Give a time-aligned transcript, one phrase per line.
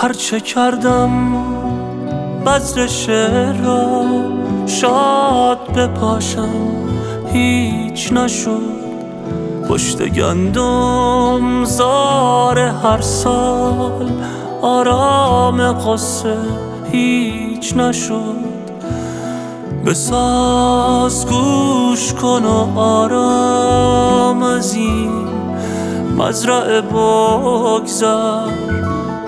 [0.00, 1.32] هرچه کردم
[2.46, 4.02] بذر شعر را
[4.66, 6.48] شاد بپاشم.
[7.32, 8.76] هیچ نشد
[9.68, 14.10] پشت گندم زار هر سال.
[14.62, 16.36] آرام قصه
[16.92, 18.46] هیچ نشد.
[19.86, 25.35] بساز گوش کن و آرام از این
[26.16, 28.50] مزرعه بگذر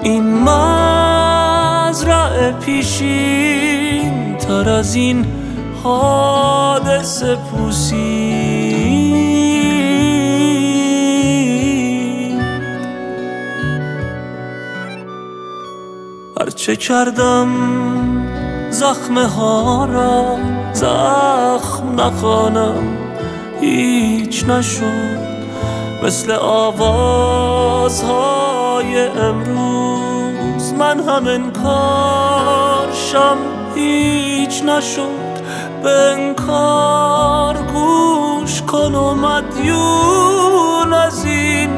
[0.02, 5.27] این مزرعه پیشین تر از این
[5.83, 8.88] حادثه پوسید.
[16.41, 17.48] هرچه کردم
[18.70, 20.39] زخم ها را
[20.73, 22.98] زخم نخوانم
[23.61, 25.27] هیچ نشد.
[26.02, 27.86] مثل آوازهای
[29.06, 33.36] امروز من هم انکارشم
[33.74, 35.28] هیچ نشد.
[35.82, 41.70] به انکار گوش کن و مدیون از این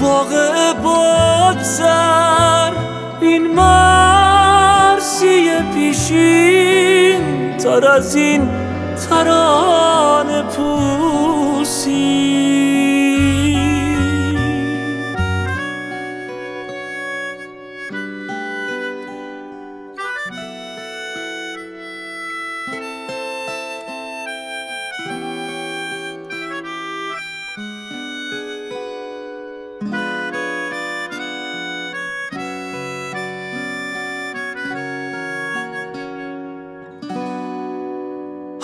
[0.00, 2.72] واقع بگذر.
[3.20, 8.50] این مرسی پیشین تر از این
[9.10, 12.14] ترانه پوسید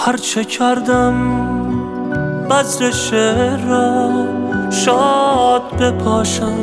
[0.04, 1.14] هرچه کردم
[2.50, 4.10] بذر شعر را
[4.70, 6.58] شاد بپاشم.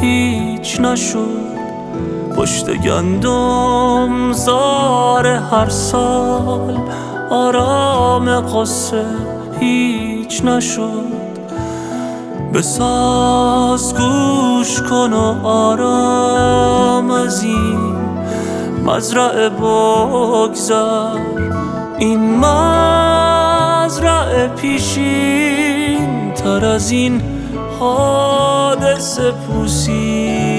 [0.00, 1.54] هیچ نشد
[2.36, 6.78] پشت گندم زار هر سال.
[7.30, 9.04] آرام قصه
[9.60, 11.14] هیچ نشد.
[12.54, 18.13] بساز گوش کن و آرام از این
[18.84, 21.18] مزرعه بگذر
[21.98, 27.22] این مزرعه پیشین تر از این
[27.80, 30.53] حادثه پوسید